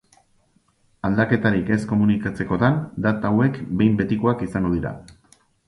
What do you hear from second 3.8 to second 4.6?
behin betikoak